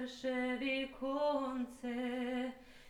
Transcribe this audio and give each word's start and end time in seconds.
перше 0.00 0.58
віконце, 0.60 1.96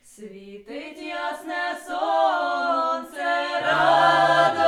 світить 0.04 1.02
ясне 1.02 1.76
сонце, 1.86 3.60
радуйся. 3.62 4.66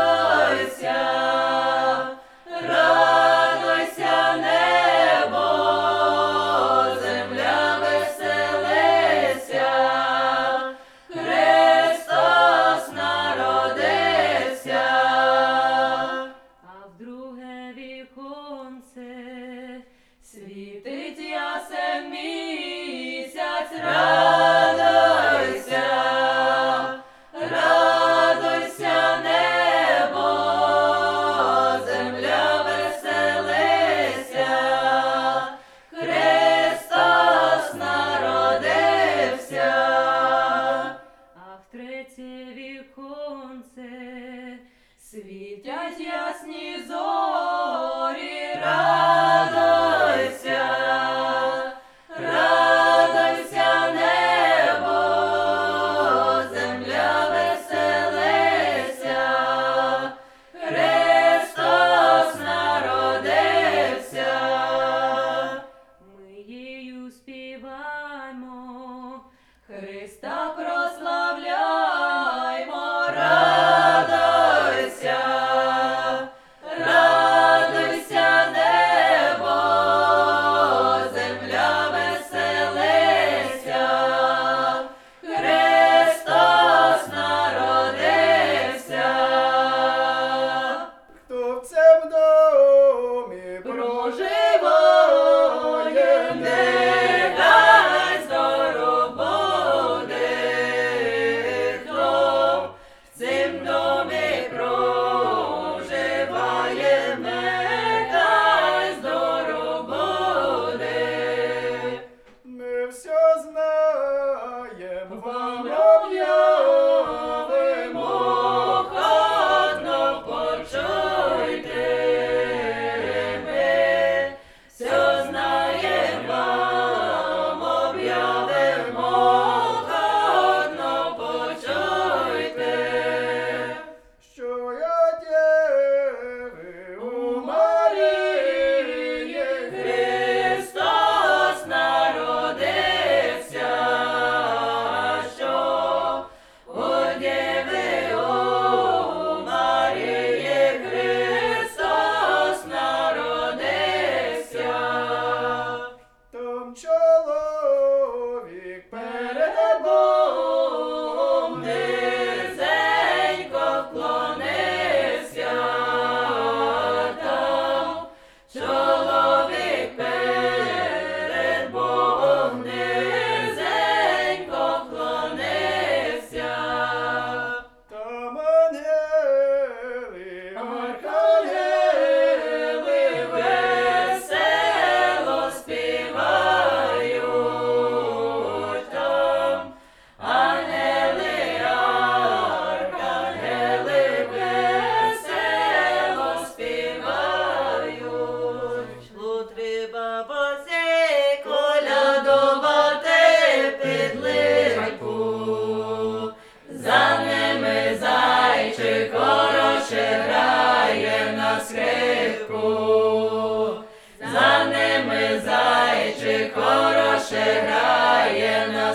God. 48.68 49.07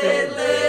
Fiddler. 0.00 0.59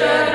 Master. 0.00 0.29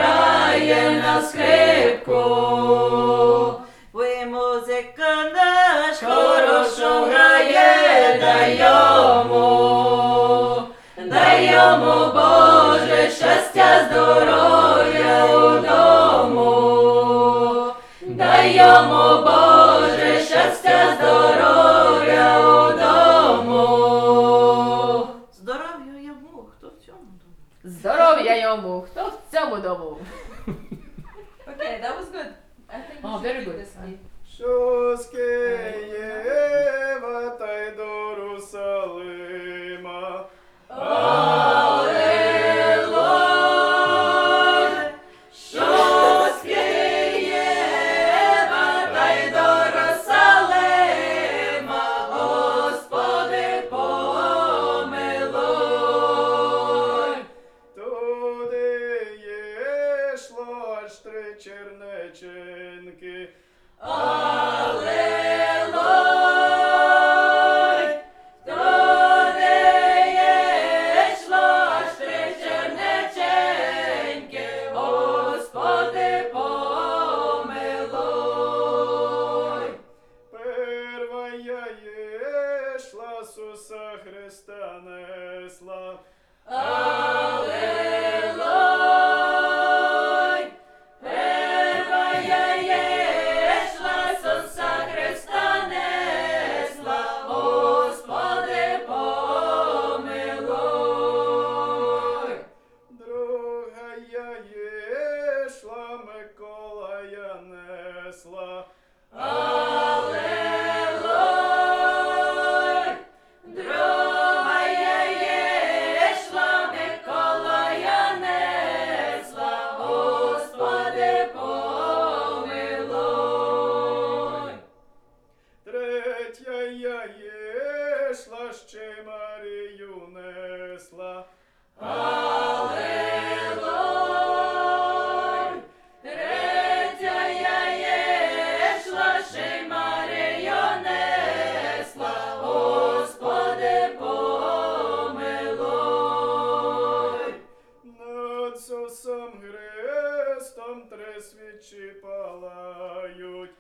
палають. 152.15 153.51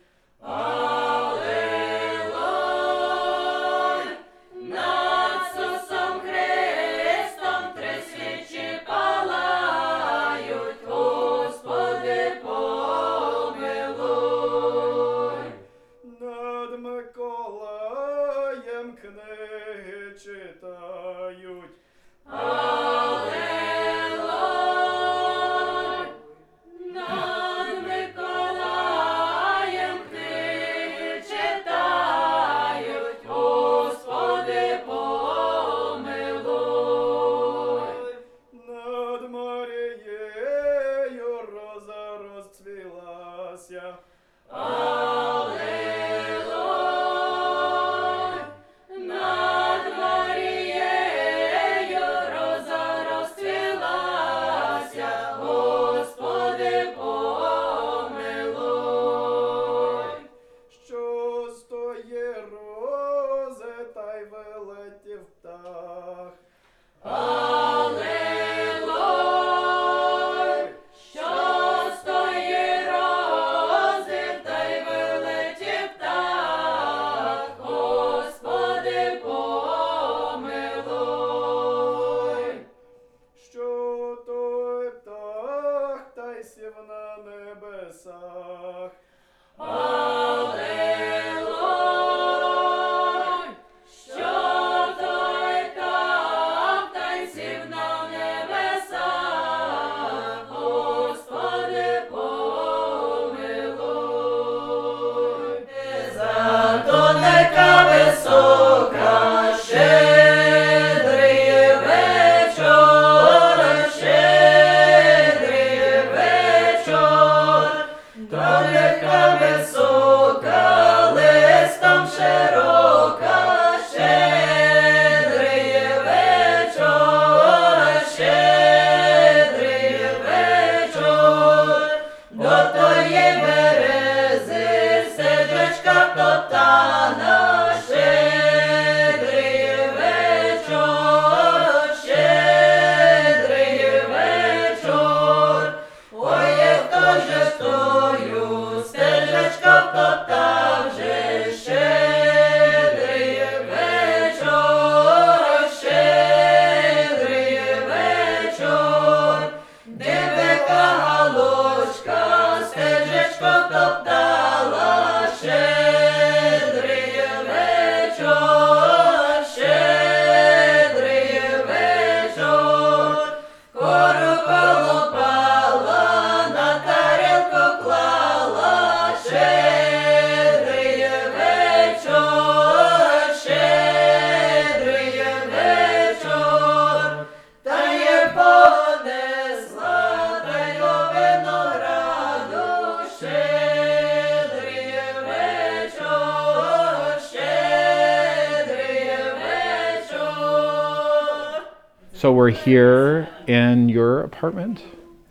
So 202.25 202.31
we're 202.31 202.49
here 202.49 203.29
in 203.45 203.87
your 203.87 204.21
apartment. 204.21 204.81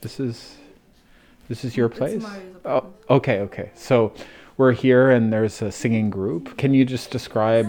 This 0.00 0.20
is 0.20 0.58
this 1.48 1.64
is 1.64 1.76
your 1.76 1.88
place. 1.88 2.24
Oh, 2.64 2.86
okay, 3.10 3.40
okay. 3.40 3.72
So 3.74 4.14
we're 4.58 4.70
here 4.70 5.10
and 5.10 5.32
there's 5.32 5.60
a 5.60 5.72
singing 5.72 6.08
group. 6.08 6.56
Can 6.56 6.72
you 6.72 6.84
just 6.84 7.10
describe? 7.10 7.66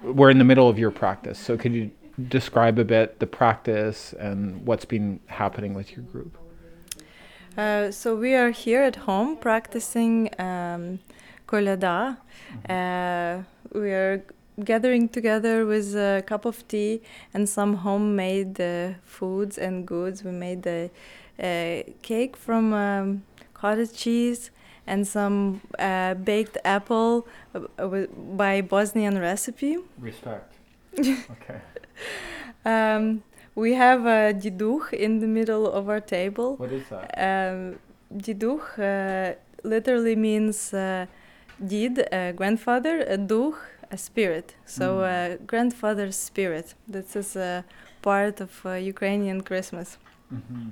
We're 0.00 0.30
in 0.30 0.38
the 0.38 0.44
middle 0.44 0.68
of 0.68 0.78
your 0.78 0.92
practice, 0.92 1.40
so 1.40 1.56
could 1.56 1.72
you 1.72 1.90
describe 2.28 2.78
a 2.78 2.84
bit 2.84 3.18
the 3.18 3.26
practice 3.26 4.12
and 4.12 4.64
what's 4.64 4.84
been 4.84 5.18
happening 5.26 5.74
with 5.74 5.96
your 5.96 6.04
group? 6.04 6.38
Uh, 7.58 7.90
so 7.90 8.14
we 8.14 8.36
are 8.36 8.50
here 8.50 8.82
at 8.84 8.94
home 8.94 9.38
practicing 9.38 10.30
um, 10.38 11.00
koliada. 11.48 12.18
Uh, 12.68 13.42
we 13.72 13.90
are 13.90 14.24
gathering 14.64 15.08
together 15.08 15.66
with 15.66 15.94
a 15.94 16.22
cup 16.26 16.44
of 16.44 16.66
tea 16.68 17.02
and 17.34 17.48
some 17.48 17.76
homemade 17.76 18.60
uh, 18.60 18.94
foods 19.04 19.58
and 19.58 19.86
goods. 19.86 20.24
We 20.24 20.30
made 20.30 20.66
a, 20.66 20.90
a 21.38 21.94
cake 22.02 22.36
from 22.36 22.72
um, 22.72 23.22
cottage 23.54 23.92
cheese 23.92 24.50
and 24.86 25.06
some 25.06 25.60
uh, 25.78 26.14
baked 26.14 26.58
apple 26.64 27.26
uh, 27.54 28.06
by 28.36 28.60
Bosnian 28.60 29.18
recipe. 29.18 29.78
Respect. 29.98 30.52
okay. 30.98 31.60
Um, 32.64 33.22
we 33.54 33.74
have 33.74 34.06
a 34.06 34.34
diduch 34.34 34.92
in 34.92 35.20
the 35.20 35.26
middle 35.26 35.70
of 35.70 35.88
our 35.88 36.00
table. 36.00 36.56
What 36.56 36.72
is 36.72 36.88
that? 36.88 37.14
Um, 37.16 37.78
Diduch 38.14 38.78
uh, 38.78 39.34
literally 39.64 40.14
means 40.14 40.72
uh, 40.72 41.06
did, 41.64 42.06
uh, 42.12 42.32
grandfather, 42.32 43.00
a 43.00 43.16
duch, 43.18 43.56
a 43.90 43.96
spirit. 43.96 44.54
So, 44.64 44.86
Mm. 44.98 45.04
uh, 45.04 45.36
grandfather's 45.46 46.16
spirit. 46.16 46.74
This 46.88 47.16
is 47.16 47.36
a 47.36 47.64
part 48.02 48.40
of 48.40 48.50
uh, 48.64 48.72
Ukrainian 48.72 49.40
Christmas. 49.42 49.98
Mm-hmm. 50.32 50.68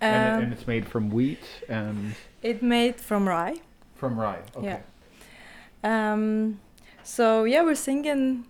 and, 0.00 0.34
Um, 0.34 0.40
it, 0.40 0.44
and 0.44 0.52
it's 0.52 0.66
made 0.66 0.86
from 0.86 1.10
wheat 1.10 1.44
and 1.68 2.14
It 2.42 2.62
made 2.62 2.96
from 3.08 3.28
rye. 3.28 3.56
from 4.00 4.12
rye. 4.20 4.42
Okay. 4.56 4.80
Um, 5.82 6.60
so 7.02 7.44
yeah, 7.44 7.62
we're 7.62 7.74
singing 7.74 8.44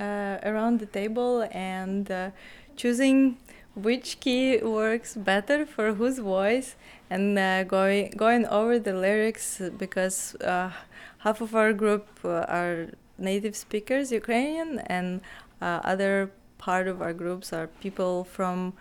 uh, 0.00 0.38
around 0.42 0.80
the 0.80 0.86
table 0.86 1.46
and 1.52 2.10
uh, 2.10 2.30
choosing 2.76 3.36
which 3.74 4.20
key 4.20 4.58
works 4.62 5.14
better 5.16 5.66
for 5.66 5.92
whose 5.94 6.18
voice, 6.18 6.76
and 7.10 7.38
uh, 7.38 7.64
going 7.64 8.10
going 8.16 8.46
over 8.46 8.78
the 8.78 8.94
lyrics 8.94 9.60
because 9.78 10.34
uh, 10.36 10.70
half 11.18 11.40
of 11.40 11.54
our 11.54 11.72
group 11.72 12.06
uh, 12.24 12.44
are 12.48 12.88
native 13.18 13.54
speakers 13.56 14.12
Ukrainian, 14.12 14.78
and 14.96 15.20
uh, 15.62 15.80
other 15.92 16.30
part 16.58 16.86
of 16.88 17.00
our 17.02 17.12
groups 17.12 17.52
are 17.52 17.66
people 17.80 18.24
from 18.24 18.72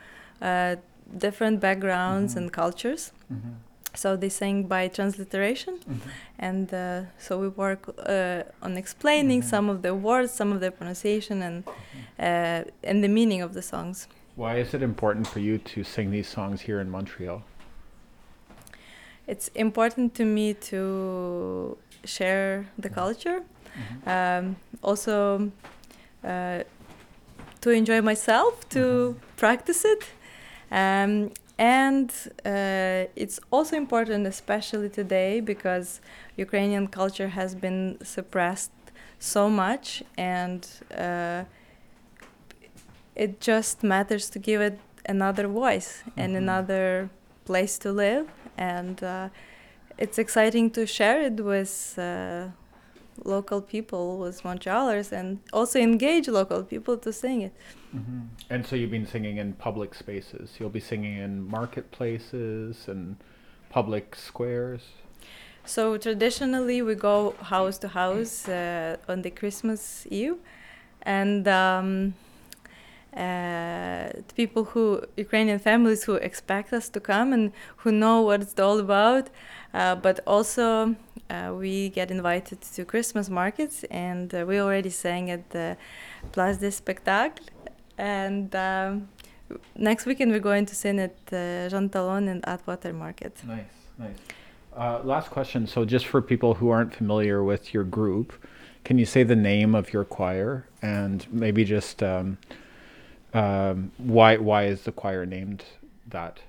uh, 0.41 0.75
different 1.17 1.59
backgrounds 1.59 2.33
Mhm. 2.33 2.37
and 2.39 2.51
cultures. 2.51 3.11
Mm-hmm. 3.33 3.53
So 4.01 4.17
they 4.17 4.29
sing 4.29 4.67
by 4.67 4.83
transliteration 4.89 5.75
Mm-hmm. 5.79 6.09
and 6.47 6.73
uh, 6.73 7.01
so 7.25 7.31
we 7.43 7.47
work 7.47 7.81
uh, 7.87 8.43
on 8.65 8.71
explaining 8.77 9.41
Mhm. 9.41 9.49
some 9.53 9.69
of 9.73 9.81
the 9.81 9.93
words, 10.09 10.31
some 10.41 10.51
of 10.55 10.59
the 10.59 10.71
pronunciation, 10.71 11.41
and 11.41 11.57
uh, 12.19 12.89
and 12.89 12.97
the 13.05 13.11
meaning 13.19 13.41
of 13.41 13.51
the 13.53 13.61
songs. 13.61 14.07
Why 14.35 14.53
is 14.63 14.73
it 14.73 14.81
important 14.81 15.27
for 15.27 15.39
you 15.39 15.57
to 15.73 15.83
sing 15.83 16.11
these 16.11 16.27
songs 16.37 16.57
here 16.67 16.79
in 16.81 16.89
Montreal? 16.89 17.41
It's 19.27 19.47
important 19.55 20.13
to 20.15 20.25
me 20.25 20.53
to 20.71 21.77
share 22.03 22.65
the 22.77 22.89
culture, 22.89 23.39
um, 24.05 24.55
also 24.83 25.51
uh, 26.23 26.63
to 27.61 27.69
enjoy 27.71 28.01
myself, 28.01 28.67
to 28.69 29.15
practice 29.37 29.85
it, 29.85 30.03
um, 30.71 31.31
and 31.57 32.11
uh, 32.45 33.05
it's 33.15 33.39
also 33.51 33.75
important, 33.77 34.27
especially 34.27 34.89
today, 34.89 35.39
because 35.39 36.01
Ukrainian 36.37 36.87
culture 36.87 37.29
has 37.29 37.55
been 37.55 37.97
suppressed 38.03 38.71
so 39.19 39.49
much, 39.49 40.03
and 40.17 40.67
uh, 40.95 41.43
it 43.15 43.39
just 43.39 43.83
matters 43.83 44.29
to 44.31 44.39
give 44.39 44.61
it 44.61 44.77
another 45.07 45.47
voice 45.47 46.03
and 46.17 46.33
Mhm. 46.33 46.37
another 46.43 47.09
place 47.45 47.77
to 47.79 47.91
live, 47.91 48.25
and 48.57 49.01
uh, 49.03 49.29
it's 49.97 50.17
exciting 50.17 50.69
to 50.71 50.85
share 50.85 51.21
it 51.21 51.39
with. 51.39 51.97
Local 53.23 53.61
people 53.61 54.17
with 54.17 54.43
Montrealers 54.43 55.11
and 55.11 55.39
also 55.53 55.79
engage 55.79 56.27
local 56.27 56.63
people 56.63 56.97
to 56.97 57.13
sing 57.13 57.41
it. 57.41 57.53
Mm-hmm. 57.95 58.21
And 58.49 58.65
so 58.65 58.75
you've 58.75 58.91
been 58.91 59.07
singing 59.07 59.37
in 59.37 59.53
public 59.53 59.95
spaces. 59.95 60.57
You'll 60.59 60.69
be 60.69 60.79
singing 60.81 61.17
in 61.17 61.47
marketplaces 61.47 62.87
and 62.87 63.15
public 63.69 64.15
squares. 64.15 64.81
So 65.65 65.97
traditionally, 65.97 66.81
we 66.81 66.93
go 66.93 67.35
house 67.41 67.79
to 67.79 67.87
house 67.87 68.47
uh, 68.47 68.97
on 69.09 69.23
the 69.23 69.31
Christmas 69.31 70.05
Eve, 70.11 70.37
and 71.01 71.47
um, 71.47 72.13
uh, 73.15 74.09
people 74.35 74.65
who 74.65 75.01
Ukrainian 75.17 75.57
families 75.57 76.03
who 76.03 76.15
expect 76.15 76.71
us 76.71 76.89
to 76.89 76.99
come 76.99 77.33
and 77.33 77.51
who 77.77 77.91
know 77.91 78.21
what 78.21 78.41
it's 78.41 78.59
all 78.59 78.79
about, 78.79 79.29
uh, 79.73 79.95
but 79.95 80.19
also 80.27 80.95
uh, 81.29 81.53
we 81.57 81.89
get 81.89 82.11
invited 82.11 82.61
to 82.61 82.85
Christmas 82.85 83.29
markets, 83.29 83.83
and 83.85 84.33
uh, 84.33 84.45
we 84.47 84.59
already 84.59 84.89
sang 84.89 85.31
at 85.31 85.49
the 85.51 85.77
Place 86.31 86.57
des 86.57 86.71
Spectacles, 86.71 87.47
and. 87.97 88.55
Um, 88.55 89.09
Next 89.77 90.05
weekend 90.05 90.31
we're 90.31 90.39
going 90.39 90.65
to 90.65 90.75
sing 90.75 90.99
at 90.99 91.15
uh, 91.31 91.69
Jean 91.69 91.89
Talon 91.89 92.27
and 92.27 92.47
Atwater 92.47 92.93
Market. 92.93 93.37
Nice, 93.45 93.65
nice. 93.99 94.15
Uh, 94.75 95.01
last 95.03 95.29
question. 95.29 95.67
So, 95.67 95.85
just 95.85 96.07
for 96.07 96.21
people 96.21 96.55
who 96.55 96.69
aren't 96.69 96.93
familiar 96.93 97.43
with 97.43 97.73
your 97.73 97.83
group, 97.83 98.33
can 98.83 98.97
you 98.97 99.05
say 99.05 99.23
the 99.23 99.35
name 99.35 99.75
of 99.75 99.93
your 99.93 100.03
choir 100.03 100.67
and 100.81 101.25
maybe 101.31 101.63
just 101.63 102.01
um, 102.01 102.37
um, 103.33 103.91
why 103.97 104.37
why 104.37 104.65
is 104.65 104.81
the 104.81 104.91
choir 104.91 105.25
named 105.25 105.63
that? 106.07 106.39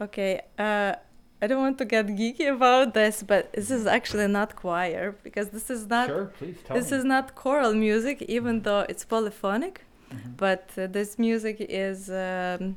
Okay, 0.00 0.40
uh, 0.58 0.94
I 1.40 1.46
don't 1.46 1.60
want 1.62 1.78
to 1.78 1.84
get 1.84 2.06
geeky 2.08 2.48
about 2.52 2.94
this, 2.94 3.22
but 3.22 3.52
this 3.52 3.70
is 3.70 3.86
actually 3.86 4.26
not 4.28 4.56
choir 4.56 5.14
because 5.22 5.48
this 5.50 5.70
is 5.70 5.86
not 5.86 6.08
sure, 6.08 6.26
please 6.38 6.56
tell 6.64 6.76
this 6.76 6.90
me. 6.90 6.96
is 6.98 7.04
not 7.04 7.34
choral 7.34 7.74
music, 7.74 8.22
even 8.22 8.62
though 8.62 8.84
it's 8.88 9.04
polyphonic. 9.04 9.74
Mhm. 10.10 10.36
But 10.36 10.64
uh, 10.76 10.86
this 10.88 11.18
music 11.18 11.56
is 11.60 12.08
um, 12.10 12.76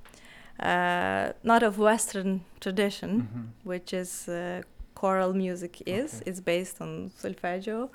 uh, 0.59 1.31
not 1.43 1.63
of 1.63 1.77
Western 1.79 2.41
tradition, 2.59 3.11
Mhm. 3.21 3.43
which 3.63 3.93
is 3.93 4.27
uh, 4.27 4.61
choral 4.95 5.33
music 5.33 5.81
is. 5.87 6.13
Okay. 6.15 6.29
It's 6.29 6.39
based 6.41 6.81
on 6.81 7.11
solfeggio. 7.17 7.89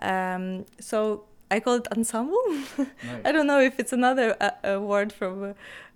Um, 0.00 0.64
so 0.78 1.24
I 1.50 1.60
call 1.60 1.74
it 1.74 1.88
ensemble. 1.96 2.46
Nice. 2.78 3.26
I 3.26 3.32
don't 3.32 3.46
know 3.46 3.60
if 3.60 3.78
it's 3.78 3.92
another 3.92 4.36
uh, 4.40 4.80
word 4.80 5.12
from 5.12 5.54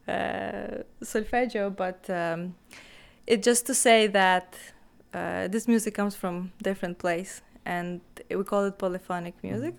uh, 0.08 0.66
solfeggio, 1.02 1.70
but 1.70 2.00
um, 2.10 2.54
it 3.26 3.42
just 3.42 3.66
to 3.66 3.74
say 3.74 4.06
that 4.08 4.56
uh, 5.12 5.48
this 5.48 5.68
music 5.68 5.94
comes 5.94 6.14
from 6.14 6.52
different 6.62 6.98
place, 6.98 7.42
and 7.64 8.00
we 8.28 8.44
call 8.44 8.64
it 8.64 8.78
polyphonic 8.78 9.34
music. 9.42 9.74